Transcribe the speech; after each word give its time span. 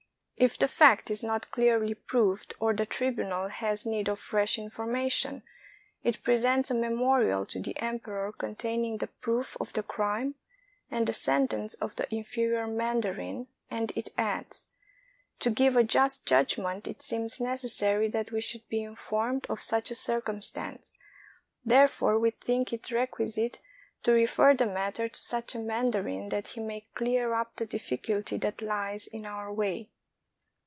If 0.37 0.57
the 0.57 0.67
fact 0.67 1.11
is 1.11 1.23
not 1.23 1.51
clearly 1.51 1.93
proved 1.93 2.55
or 2.59 2.73
the 2.73 2.83
tribunal 2.87 3.49
has 3.49 3.85
need 3.85 4.09
of 4.09 4.17
fresh 4.17 4.57
information, 4.57 5.43
it 6.03 6.23
presents 6.23 6.71
a 6.71 6.73
memorial 6.73 7.45
to 7.45 7.61
the 7.61 7.79
emperor 7.79 8.31
containing 8.31 8.97
the 8.97 9.05
proof 9.05 9.55
of 9.61 9.71
the 9.73 9.83
crime 9.83 10.33
and 10.89 11.05
the 11.05 11.13
sentence 11.13 11.75
of 11.75 11.95
the 11.95 12.11
inferior 12.11 12.65
man 12.65 13.01
darin, 13.01 13.49
and 13.69 13.93
it 13.95 14.11
adds, 14.17 14.69
"To 15.41 15.51
give 15.51 15.75
a 15.75 15.83
just 15.83 16.25
judgment 16.25 16.87
it 16.87 17.03
seems 17.03 17.39
necessary 17.39 18.07
that 18.07 18.31
we 18.31 18.41
should 18.41 18.67
be 18.67 18.81
informed 18.81 19.45
of 19.47 19.61
such 19.61 19.91
a 19.91 19.95
circum 19.95 20.41
stance; 20.41 20.97
therefore 21.63 22.17
we 22.17 22.31
think 22.31 22.73
it 22.73 22.89
requisite 22.91 23.59
to 24.01 24.11
refer 24.11 24.55
the 24.55 24.65
matter 24.65 25.07
to 25.07 25.21
such 25.21 25.53
a 25.53 25.59
mandarin 25.59 26.29
that 26.29 26.47
he 26.47 26.61
may 26.61 26.87
clear 26.95 27.31
up 27.35 27.57
the 27.57 27.67
difficulty 27.67 28.37
that 28.37 28.63
lies 28.63 29.05
in 29.05 29.27
our 29.27 29.53
way." 29.53 29.91